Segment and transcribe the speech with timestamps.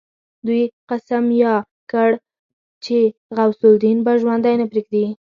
[0.47, 2.09] دوی قسم ياد کړ
[2.85, 2.97] چې
[3.35, 5.05] غوث الدين به ژوندی نه پريږدي.